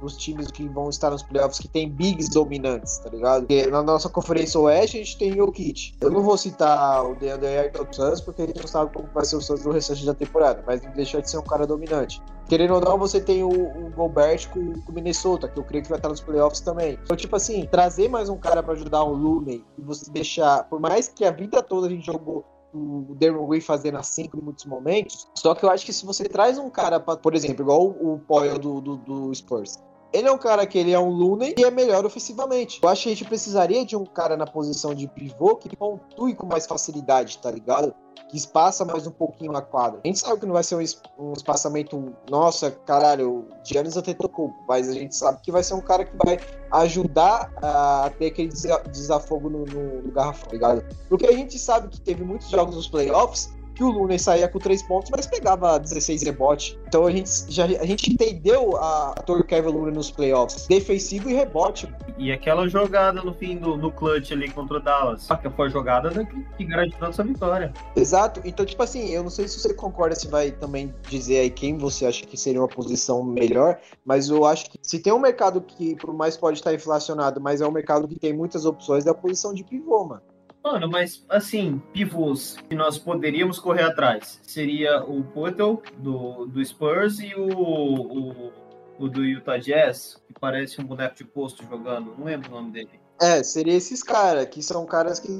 [0.00, 3.46] os times que vão estar nos playoffs, que tem bigs dominantes, tá ligado?
[3.46, 5.96] Porque na nossa conferência oeste, a gente tem o Kit.
[6.00, 9.08] Eu não vou citar o DeAndre Ayton do Suns, porque a gente não sabe como
[9.14, 11.66] vai ser o Suns no restante da temporada, mas não deixou de ser um cara
[11.66, 12.20] dominante.
[12.48, 15.90] Querendo ou não, você tem o, o Gobert com, o Minnesota, que eu creio que
[15.90, 16.96] vai estar nos playoffs também.
[17.02, 20.78] Então, tipo assim, trazer mais um cara para ajudar o Looney e você deixar, por
[20.78, 24.64] mais que a vida toda a gente jogou o Derrick Way fazendo assim em muitos
[24.64, 25.28] momentos.
[25.34, 28.14] Só que eu acho que se você traz um cara, pra, por exemplo, igual o,
[28.14, 29.78] o Poyle do, do, do Spurs,
[30.12, 32.80] ele é um cara que ele é um Looney e é melhor ofensivamente.
[32.82, 36.34] Eu acho que a gente precisaria de um cara na posição de pivô que pontue
[36.34, 37.94] com mais facilidade, tá ligado?
[38.28, 40.00] Que espaça mais um pouquinho a quadra.
[40.04, 44.94] A gente sabe que não vai ser um, espaçamento, nossa, caralho, Giannis Antetokounmpo, mas a
[44.94, 46.40] gente sabe que vai ser um cara que vai
[46.72, 48.48] ajudar a ter aquele
[48.90, 50.84] desafogo no, no, no garrafão, tá ligado?
[51.08, 54.58] Porque a gente sabe que teve muitos jogos nos playoffs que o Luna saía com
[54.58, 56.78] 3 pontos, mas pegava 16 rebote.
[56.88, 61.34] Então a gente já a gente entendeu a ator Kevin Luna nos playoffs, defensivo e
[61.34, 61.92] rebote.
[62.16, 65.68] E aquela jogada no fim do no clutch ali contra o Dallas, que foi a
[65.68, 67.72] jogada que, que garantiu nossa vitória.
[67.94, 68.40] Exato.
[68.44, 71.76] Então, tipo assim, eu não sei se você concorda se vai também dizer aí quem
[71.76, 75.60] você acha que seria uma posição melhor, mas eu acho que se tem um mercado
[75.60, 79.10] que por mais pode estar inflacionado, mas é um mercado que tem muitas opções, é
[79.10, 80.22] a posição de pivô, mano.
[80.66, 87.20] Mano, mas assim, pivôs que nós poderíamos correr atrás seria o Potel do, do Spurs
[87.20, 88.52] e o, o,
[88.98, 92.72] o, do Utah Jazz, que parece um boneco de posto jogando, não lembro o nome
[92.72, 93.00] dele.
[93.22, 95.30] É, seria esses caras, que são caras que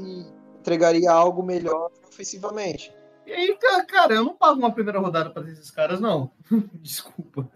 [0.61, 2.95] entregaria algo melhor ofensivamente.
[3.27, 3.59] E aí,
[3.89, 6.31] cara, eu não pago uma primeira rodada para esses caras, não.
[6.75, 7.51] Desculpa.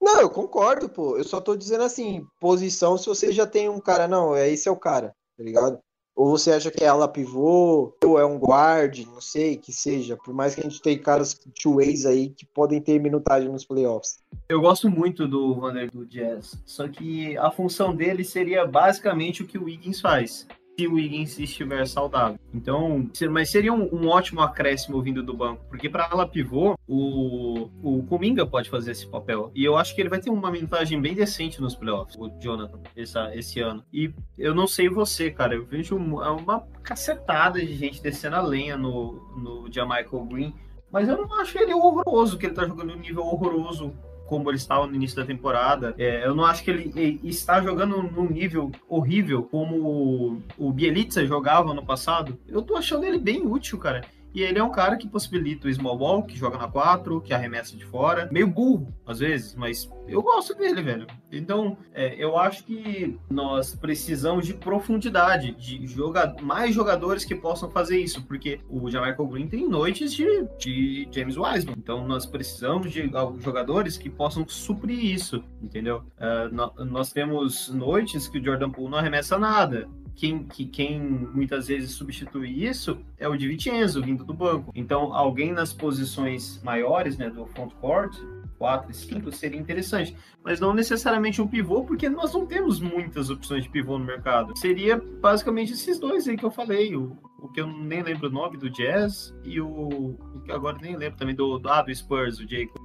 [0.00, 1.18] Não, eu concordo, pô.
[1.18, 4.70] Eu só tô dizendo assim, posição se você já tem um cara, não, é esse
[4.70, 5.78] é o cara, tá ligado?
[6.20, 10.18] Ou você acha que ala pivô, ou é um guard, não sei, que seja.
[10.18, 13.64] Por mais que a gente tenha caras two ways aí que podem ter minutagem nos
[13.64, 14.18] playoffs.
[14.46, 19.46] Eu gosto muito do Vander do Jazz, só que a função dele seria basicamente o
[19.46, 20.46] que o Wiggins faz
[20.80, 22.38] se o Wiggins estiver saudável.
[22.54, 27.68] Então, mas seria um, um ótimo acréscimo vindo do banco, porque para ela pivô, o,
[27.82, 29.50] o Kuminga pode fazer esse papel.
[29.54, 32.80] E eu acho que ele vai ter uma minutagem bem decente nos playoffs, o Jonathan,
[32.96, 33.84] essa, esse ano.
[33.92, 38.42] E eu não sei você, cara, eu vejo uma, uma cacetada de gente descendo a
[38.42, 40.54] lenha no, no Jamaica Green.
[40.90, 43.92] Mas eu não acho ele horroroso, que ele tá jogando um nível horroroso
[44.30, 45.92] como ele estava no início da temporada.
[45.98, 51.74] É, eu não acho que ele, está jogando num nível horrível como o Bielitsa jogava
[51.74, 52.38] no passado.
[52.46, 54.02] Eu tô achando ele bem útil, cara.
[54.34, 57.34] E ele é um cara que possibilita o small ball, que joga na 4, que
[57.34, 58.28] arremessa de fora.
[58.30, 61.06] Meio burro, às vezes, mas eu gosto dele, velho.
[61.32, 67.70] Então, é, eu acho que nós precisamos de profundidade, de joga mais jogadores que possam
[67.70, 71.74] fazer isso, porque o Jamaica Green tem noites de, de James Wiseman.
[71.76, 76.04] Então, nós precisamos de jogadores que possam suprir isso, entendeu?
[76.18, 81.68] Uh, nós temos noites que o Jordan Poole não arremessa nada quem, que, quem muitas
[81.68, 84.72] vezes substitui isso é o Di Vincenzo, vindo do banco.
[84.74, 88.16] Então, alguém nas posições maiores, né, do front court,
[88.58, 90.14] 4 e 5, seria interessante.
[90.44, 94.56] Mas não necessariamente um pivô, porque nós não temos muitas opções de pivô no mercado.
[94.58, 98.32] Seria basicamente esses dois aí que eu falei, o, o que eu nem lembro o
[98.32, 102.38] nome do Jazz e o, o que agora nem lembro também do, ah, do Spurs,
[102.38, 102.76] o Jacob.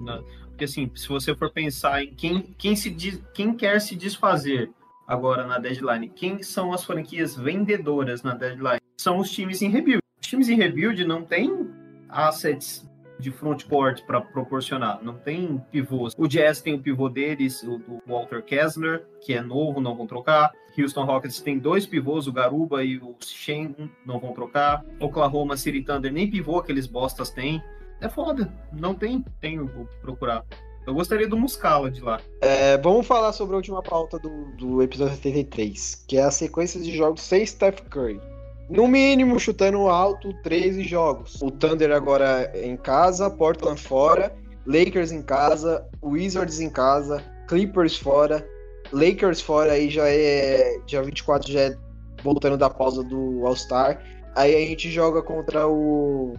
[0.47, 2.91] Porque assim, se você for pensar em quem, quem, se,
[3.33, 4.71] quem quer se desfazer
[5.07, 6.09] agora na deadline.
[6.09, 8.81] Quem são as franquias vendedoras na deadline?
[8.97, 10.01] São os times em rebuild.
[10.21, 11.69] Os times em rebuild não têm
[12.09, 12.89] assets
[13.19, 16.13] de frontcourt para proporcionar, não tem pivôs.
[16.17, 20.05] O Jazz tem o pivô deles, o do Walter Kessler, que é novo, não vão
[20.05, 20.51] trocar.
[20.77, 23.73] Houston Rockets tem dois pivôs, o Garuba e o Shen,
[24.05, 24.83] não vão trocar.
[24.99, 27.63] Oklahoma City Thunder nem pivô aqueles bostas têm.
[28.01, 30.43] É foda, não tem, tenho, vou procurar.
[30.85, 32.21] Eu gostaria do Muscala de lá.
[32.41, 36.79] É, vamos falar sobre a última pauta do, do episódio 73, que é a sequência
[36.79, 38.21] de jogos sem Steph Curry.
[38.69, 41.41] No mínimo, chutando alto, 13 jogos.
[41.41, 48.47] O Thunder agora em casa, Portland fora, Lakers em casa, Wizards em casa, Clippers fora,
[48.91, 51.75] Lakers fora aí já é dia 24 já é
[52.23, 53.99] voltando da pausa do All-Star.
[54.35, 56.33] Aí a gente joga contra o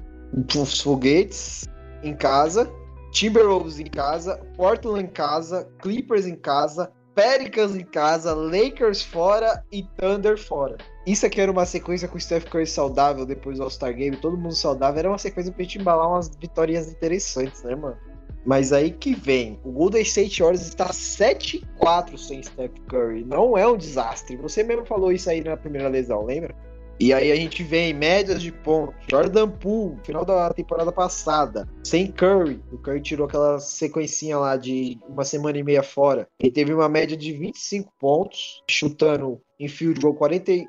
[0.56, 1.64] os Foguetes
[2.02, 2.70] em casa
[3.16, 9.82] Timberwolves em casa, Portland em casa, Clippers em casa, Pelicans em casa, Lakers fora e
[9.96, 10.76] Thunder fora.
[11.06, 14.36] Isso aqui era uma sequência com o Steph Curry saudável depois do All-Star Game, todo
[14.36, 14.98] mundo saudável.
[14.98, 17.96] Era uma sequência pra gente embalar umas vitórias interessantes, né, mano?
[18.44, 23.24] Mas aí que vem, o Golden State Warriors está 7-4 sem Steph Curry.
[23.24, 24.36] Não é um desastre.
[24.36, 26.54] Você mesmo falou isso aí na primeira lesão, lembra?
[26.98, 28.94] E aí a gente vê médias de pontos.
[29.10, 32.60] Jordan Poole, final da temporada passada, sem Curry.
[32.72, 36.26] O Curry tirou aquela sequencinha lá de uma semana e meia fora.
[36.40, 40.66] Ele teve uma média de 25 pontos, chutando em field goal 42%,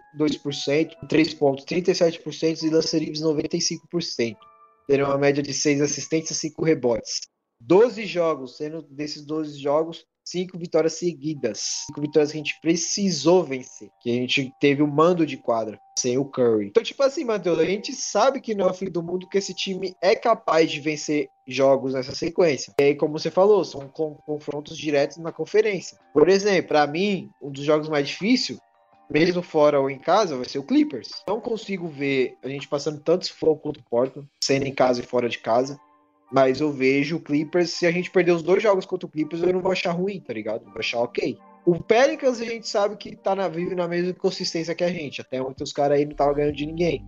[1.08, 4.36] 3 pontos 37% e lança livres 95%.
[4.86, 7.22] Tendo uma média de 6 assistências e 5 rebotes.
[7.60, 11.86] 12 jogos, sendo desses 12 jogos, cinco vitórias seguidas.
[11.88, 13.90] Cinco vitórias que a gente precisou vencer.
[14.02, 16.68] Que a gente teve o mando de quadra sem o Curry.
[16.68, 19.38] Então, tipo assim, Matheus, a gente sabe que não é o fim do mundo que
[19.38, 22.74] esse time é capaz de vencer jogos nessa sequência.
[22.80, 25.98] E aí, como você falou, são confrontos diretos na conferência.
[26.14, 28.60] Por exemplo, para mim, um dos jogos mais difíceis
[29.10, 31.24] mesmo fora ou em casa, vai ser o Clippers.
[31.28, 35.06] Não consigo ver a gente passando tantos fogos contra o Portland, sendo em casa e
[35.06, 35.80] fora de casa.
[36.32, 39.42] Mas eu vejo o Clippers, se a gente perder os dois jogos contra o Clippers,
[39.42, 40.66] eu não vou achar ruim, tá ligado?
[40.66, 41.38] vou achar ok.
[41.66, 45.22] O Pelicans a gente sabe que tá na, vive na mesma consistência que a gente.
[45.22, 47.06] Até ontem os caras aí não estavam ganhando de ninguém.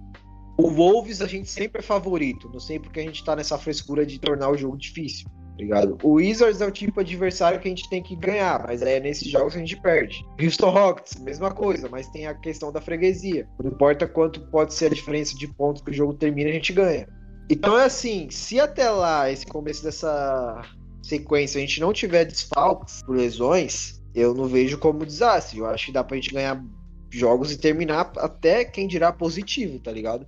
[0.57, 2.49] O Wolves a gente sempre é favorito.
[2.51, 5.29] Não sei porque a gente tá nessa frescura de tornar o jogo difícil.
[5.29, 5.97] Tá ligado?
[6.03, 9.29] O Wizards é o tipo adversário que a gente tem que ganhar, mas é nesses
[9.29, 10.25] jogos que a gente perde.
[10.41, 13.47] Houston Rockets, mesma coisa, mas tem a questão da freguesia.
[13.61, 16.71] Não importa quanto pode ser a diferença de pontos que o jogo termina, a gente
[16.71, 17.07] ganha.
[17.49, 20.61] Então é assim, se até lá, esse começo dessa
[21.01, 25.57] sequência, a gente não tiver desfalques por lesões, eu não vejo como desastre.
[25.57, 26.63] Eu acho que dá pra gente ganhar
[27.09, 30.27] jogos e terminar até quem dirá positivo, tá ligado?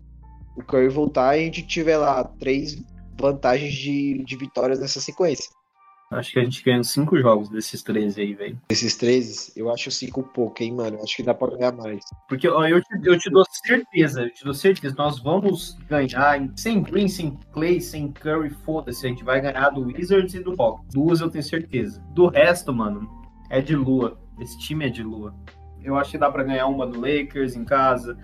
[0.58, 2.82] O Curry voltar e a gente tiver lá três
[3.20, 5.50] vantagens de, de vitórias nessa sequência.
[6.12, 8.60] Acho que a gente ganha cinco jogos desses 13 aí, velho.
[8.70, 11.00] Desses 13, eu acho cinco pouco, hein, mano?
[11.02, 12.04] Acho que dá pra ganhar mais.
[12.28, 16.52] Porque ó, eu, te, eu te dou certeza, eu te dou certeza, nós vamos ganhar
[16.58, 20.54] sem Green, sem Clay, sem Curry, foda-se, a gente vai ganhar do Wizards e do
[20.62, 20.94] Hawks.
[20.94, 22.04] Duas eu tenho certeza.
[22.14, 23.10] Do resto, mano,
[23.50, 24.20] é de lua.
[24.42, 25.34] Esse time é de lua.
[25.82, 28.18] Eu acho que dá pra ganhar uma do Lakers em casa.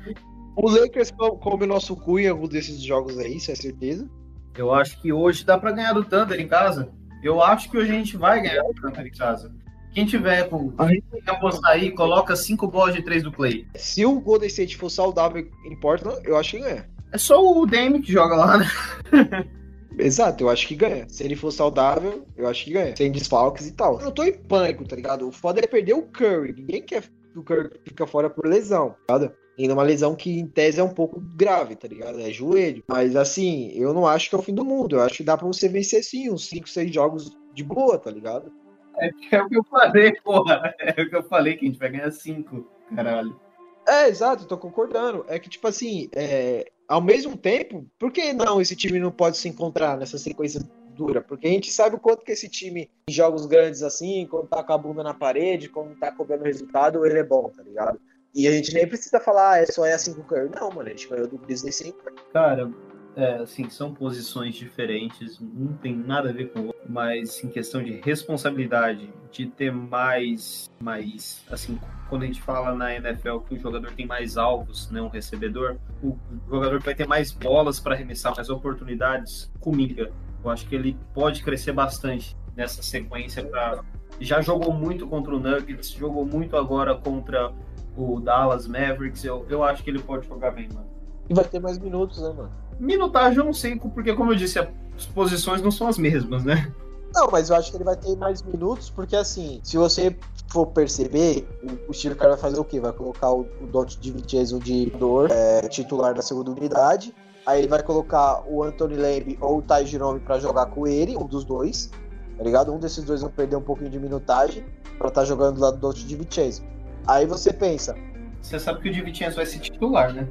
[0.57, 4.09] O Lakers come o nosso cu em algum desses jogos aí, isso é certeza.
[4.57, 6.91] Eu acho que hoje dá pra ganhar do Thunder em casa.
[7.27, 9.51] Eu acho que hoje a gente vai ganhar o Thunder em casa.
[9.93, 10.73] Quem tiver com.
[10.77, 13.67] A gente tem que apostar aí, coloca cinco bolas de três do Clay.
[13.75, 16.89] Se o Golden State for saudável em Portland, eu acho que ganha.
[17.11, 18.65] É só o Dame que joga lá, né?
[19.99, 21.05] Exato, eu acho que ganha.
[21.09, 22.95] Se ele for saudável, eu acho que ganha.
[22.95, 23.99] Sem desfalques e tal.
[23.99, 25.27] Eu não tô em pânico, tá ligado?
[25.27, 26.53] O foda é perder o Curry.
[26.53, 29.35] Ninguém quer que o Curry fica fora por lesão, tá ligado?
[29.57, 32.19] Ainda uma lesão que em tese é um pouco grave, tá ligado?
[32.19, 32.83] É joelho.
[32.87, 34.97] Mas assim, eu não acho que é o fim do mundo.
[34.97, 38.11] Eu acho que dá pra você vencer sim uns 5, 6 jogos de boa, tá
[38.11, 38.51] ligado?
[38.99, 40.75] É, é o que eu falei, porra.
[40.79, 43.39] É o que eu falei, que a gente vai ganhar 5, caralho.
[43.87, 45.25] É, exato, tô concordando.
[45.27, 49.37] É que, tipo assim, é, ao mesmo tempo, por que não esse time não pode
[49.37, 50.61] se encontrar nessa sequência
[50.93, 51.21] dura?
[51.21, 54.63] Porque a gente sabe o quanto que esse time, em jogos grandes assim, quando tá
[54.63, 57.99] com a bunda na parede, quando tá cobrando resultado, ele é bom, tá ligado?
[58.37, 60.51] E a gente nem precisa falar, ah, é só é assim com o Curry.
[60.55, 61.91] Não, mano, a gente ganhou do Grizzlies sim.
[62.31, 62.69] Cara,
[63.15, 67.47] é, assim, são posições diferentes, não tem nada a ver com o outro, mas em
[67.47, 73.55] questão de responsabilidade, de ter mais, mais, assim, quando a gente fala na NFL que
[73.55, 76.15] o jogador tem mais alvos, né, um recebedor, o
[76.47, 79.99] jogador vai ter mais bolas para arremessar, mais oportunidades, comigo.
[80.43, 83.83] Eu acho que ele pode crescer bastante nessa sequência para
[84.19, 87.53] já jogou muito contra o Nuggets, jogou muito agora contra
[87.97, 90.87] o Dallas Mavericks, eu, eu acho que ele pode jogar bem, mano.
[91.29, 92.51] E vai ter mais minutos, né, mano?
[92.79, 96.71] Minutagem eu não sei, porque como eu disse, as posições não são as mesmas, né?
[97.13, 100.15] Não, mas eu acho que ele vai ter mais minutos, porque assim, se você
[100.49, 102.79] for perceber, o, o Steve Kerr vai fazer o quê?
[102.79, 107.13] Vai colocar o, o Dot de Vincenzo de dor, é, titular da segunda unidade.
[107.45, 111.15] Aí ele vai colocar o Anthony Lamb ou o Ty Jerome pra jogar com ele,
[111.15, 111.89] um dos dois.
[112.37, 112.73] Tá ligado?
[112.73, 114.65] Um desses dois vai perder um pouquinho de minutagem
[114.97, 116.63] pra estar tá jogando do lado do Dot de Vincenzo.
[117.07, 117.95] Aí você pensa.
[118.41, 120.27] Você sabe que o Divincenzo vai ser titular, né?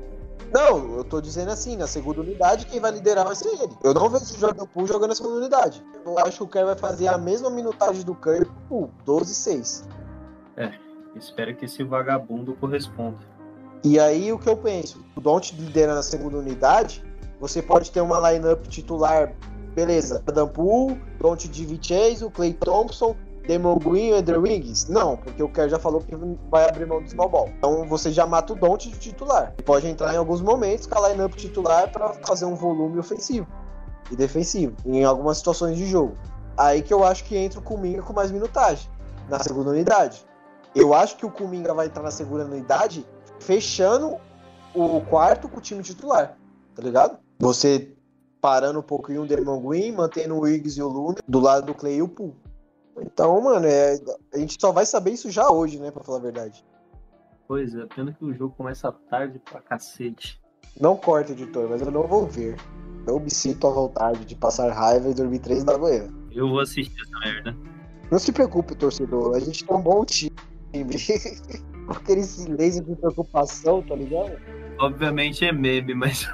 [0.53, 3.73] Não, eu tô dizendo assim, na segunda unidade, quem vai liderar vai ser ele.
[3.83, 5.83] Eu não vejo o Jordan Poole jogando na segunda unidade.
[6.05, 9.85] Eu acho que o Kerr vai fazer a mesma minutagem do Curry pro 12-6.
[10.57, 10.73] É,
[11.17, 13.19] espero que esse vagabundo corresponda.
[13.83, 15.05] E aí o que eu penso?
[15.17, 17.05] O Don't liderando na segunda unidade,
[17.41, 19.35] você pode ter uma lineup titular,
[19.75, 24.89] beleza, Jordan Poole, Don't DiVincenzo, Clay Thompson, Demon Green e Andrew Wiggins?
[24.89, 26.15] Não, porque o Kerr já falou que
[26.51, 27.49] vai abrir mão do small ball.
[27.57, 29.55] Então você já mata o Don't de titular.
[29.65, 33.47] Pode entrar em alguns momentos com a lineup titular para fazer um volume ofensivo
[34.11, 36.17] e defensivo em algumas situações de jogo.
[36.57, 38.89] Aí que eu acho que entra o Kuminga com mais minutagem
[39.29, 40.25] na segunda unidade.
[40.75, 43.07] Eu acho que o Kuminga vai entrar na segunda unidade
[43.41, 44.17] fechando
[44.75, 46.37] o quarto com o time titular,
[46.75, 47.19] tá ligado?
[47.39, 47.93] Você
[48.41, 51.75] parando um pouquinho o Demon Green, mantendo o Wiggs e o Luna do lado do
[51.75, 52.46] Clay e o Poole.
[53.01, 53.99] Então, mano, é,
[54.33, 56.65] a gente só vai saber isso já hoje, né, pra falar a verdade.
[57.47, 60.41] Pois é, pena que o jogo começa tarde pra cacete.
[60.81, 62.57] Não corta, editor, mas eu não vou ver.
[63.07, 66.09] Eu me sinto à vontade de passar raiva e dormir três da manhã.
[66.33, 67.57] Eu vou assistir essa merda.
[68.11, 69.37] Não se preocupe, torcedor.
[69.37, 70.33] A gente tem um bom time.
[71.87, 74.37] Com aquele silêncio de preocupação, tá ligado?
[74.79, 76.29] Obviamente é meme, mas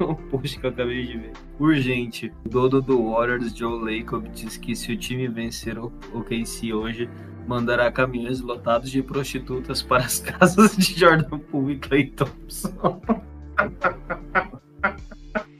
[0.00, 1.32] o post que eu acabei de ver.
[1.58, 2.32] Urgente.
[2.44, 5.90] O dono do Warriors, Joe Lacob, diz que se o time vencer o
[6.24, 7.08] KC hoje,
[7.46, 13.00] mandará caminhões lotados de prostitutas para as casas de Jordan Poole e Clay Thompson.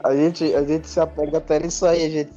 [0.03, 2.31] A gente, a gente se apega até nisso aí, a gente,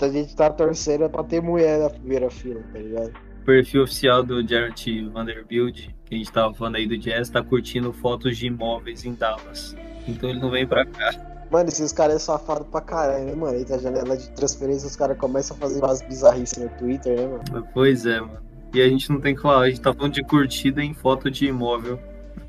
[0.00, 3.12] a gente tá torcendo pra ter mulher na primeira fila, tá ligado?
[3.42, 7.42] O perfil oficial do Jarrett Vanderbilt que a gente tava falando aí do Jazz, tá
[7.42, 9.76] curtindo fotos de imóveis em Dallas.
[10.06, 11.37] Então ele não vem pra cá.
[11.50, 13.58] Mano, esses caras é safado pra caralho, né, mano?
[13.58, 17.26] Entra a janela de transferência, os caras começam a fazer umas bizarrices no Twitter, né,
[17.26, 17.68] mano?
[17.72, 18.38] Pois é, mano.
[18.74, 21.30] E a gente não tem que falar, a gente tá falando de curtida em foto
[21.30, 21.98] de imóvel.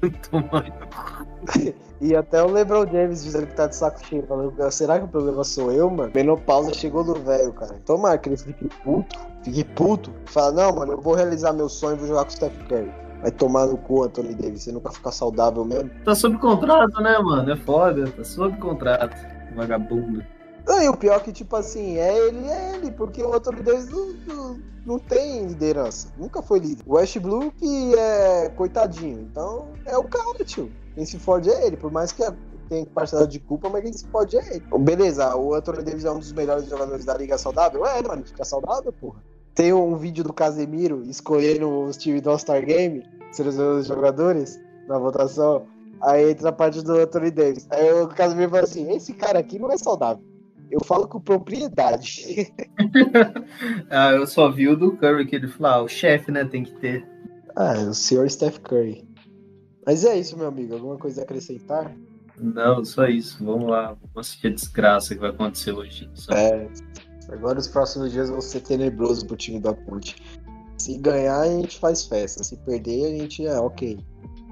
[2.01, 4.25] e até o LeBron James dizendo que tá de saco cheio.
[4.27, 6.11] Falando, será que o problema sou eu, mano?
[6.13, 7.75] Menopausa chegou no velho, cara.
[7.85, 10.11] Tomara que ele fique puto, fique puto.
[10.25, 12.91] Fala, não, mano, eu vou realizar meu sonho e vou jogar com o Steph Curry.
[13.21, 14.63] Vai tomar no cu, Anthony Davis.
[14.63, 15.89] Você nunca ficar saudável mesmo.
[16.05, 17.51] Tá sob contrato, né, mano?
[17.51, 18.09] É foda.
[18.11, 19.15] Tá sob contrato.
[19.55, 20.23] Vagabundo.
[20.65, 23.61] Não, e o pior é que, tipo assim, é ele, é ele, porque o Anthony
[23.61, 26.09] Davis não, não, não tem liderança.
[26.17, 26.83] Nunca foi líder.
[26.85, 29.21] O Westbrook é coitadinho.
[29.21, 30.71] Então, é o cara, tio.
[30.93, 31.75] Quem se fode é ele.
[31.75, 32.23] Por mais que
[32.69, 34.65] tenha parcela de culpa, mas quem se fode é ele.
[34.79, 37.85] Beleza, o Anthony Davis é um dos melhores jogadores da liga saudável?
[37.85, 39.23] É, mano, fica saudável, porra.
[39.59, 44.57] Tem um vídeo do Casemiro escolhendo os times do All-Star Game, selecionando os jogadores
[44.87, 45.67] na votação.
[46.01, 47.67] Aí entra a parte do Anthony Davis.
[47.69, 50.23] Aí o Casemiro fala assim: esse cara aqui não é saudável.
[50.71, 52.53] Eu falo com propriedade.
[53.91, 56.63] ah, eu só vi o do Curry que ele falou: ah, o chefe, né, tem
[56.63, 57.05] que ter.
[57.53, 59.05] Ah, o senhor Steph Curry.
[59.85, 60.73] Mas é isso, meu amigo.
[60.73, 61.93] Alguma coisa a acrescentar?
[62.37, 63.43] Não, só isso.
[63.43, 63.87] Vamos lá.
[63.87, 66.09] Vamos assistir a desgraça que vai acontecer hoje.
[66.13, 66.31] Só.
[66.31, 66.69] É.
[67.31, 70.15] Agora os próximos dias vão ser tenebrosos pro time da Ponte.
[70.77, 72.43] Se ganhar, a gente faz festa.
[72.43, 73.99] Se perder, a gente é ok.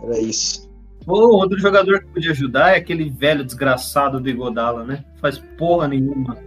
[0.04, 0.68] Era isso.
[1.08, 5.06] O outro jogador que podia ajudar é aquele velho desgraçado do Igodala, né?
[5.22, 6.38] Faz porra nenhuma.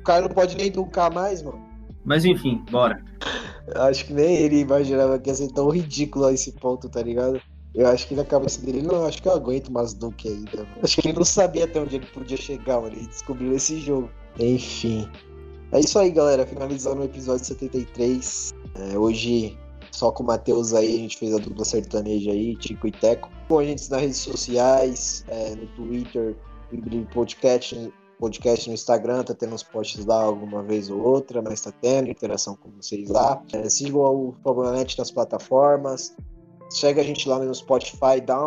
[0.00, 1.62] O cara não pode nem educar mais, mano.
[2.02, 3.04] Mas enfim, bora.
[3.74, 7.40] Acho que nem ele imaginava que ia ser tão ridículo a esse ponto, tá ligado?
[7.74, 10.62] Eu acho que na cabeça dele, não, acho que eu aguento mais Duke ainda.
[10.62, 10.68] Mano.
[10.82, 12.96] Acho que ele não sabia até onde ele podia chegar, mano.
[12.96, 14.08] Ele descobriu esse jogo.
[14.38, 15.06] Enfim.
[15.76, 16.46] É isso aí, galera.
[16.46, 18.54] Finalizando o episódio 73.
[18.76, 19.58] É, hoje,
[19.90, 23.28] só com o Matheus aí, a gente fez a dupla sertaneja aí, Tico e Teco.
[23.46, 26.34] Com a gente nas redes sociais, é, no Twitter,
[26.72, 31.60] no Podcast, podcast no Instagram, tá tendo uns posts lá alguma vez ou outra, mas
[31.60, 33.42] tá tendo interação com vocês lá.
[33.52, 36.16] É, sigam o Fabulanet nas plataformas.
[36.70, 38.40] Segue a gente lá no Spotify, dá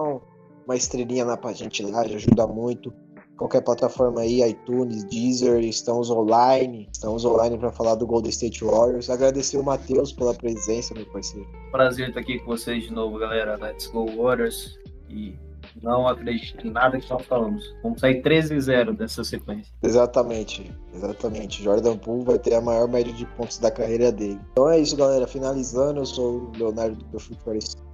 [0.65, 2.91] uma estrelinha lá pra gente lá, já ajuda muito.
[3.39, 6.89] Qualquer plataforma aí, iTunes, Deezer, estamos online.
[6.91, 9.09] Estamos online para falar do Golden State Warriors.
[9.09, 11.47] Agradecer o Matheus pela presença, meu parceiro.
[11.71, 13.55] Prazer estar aqui com vocês de novo, galera.
[13.55, 14.77] Let's go Warriors.
[15.09, 15.35] E
[15.81, 17.75] não acredito em nada que nós falamos.
[17.83, 19.73] Vamos sair 13-0 dessa sequência.
[19.81, 21.63] Exatamente, exatamente.
[21.63, 24.39] Jordan Poole vai ter a maior média de pontos da carreira dele.
[24.51, 25.27] Então é isso, galera.
[25.27, 27.37] Finalizando, eu sou o Leonardo do Perfil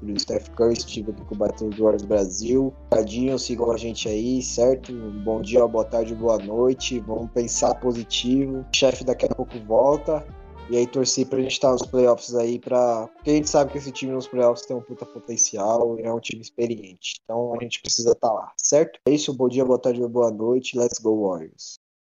[0.02, 2.74] do Steph Curry, estive aqui com o Battle do Brasil.
[2.90, 4.94] Tadinho, sigam a gente aí, certo?
[5.24, 7.00] Bom dia, boa tarde, boa noite.
[7.00, 8.60] Vamos pensar positivo.
[8.60, 10.26] O chefe daqui a pouco volta.
[10.68, 13.08] E aí torcer pra gente estar nos playoffs aí, pra...
[13.08, 16.20] porque a gente sabe que esse time nos playoffs tem um puta potencial é um
[16.20, 17.22] time experiente.
[17.24, 19.00] Então a gente precisa estar tá lá, certo?
[19.08, 20.78] É isso, bom dia, boa tarde, boa noite.
[20.78, 21.80] Let's go Warriors.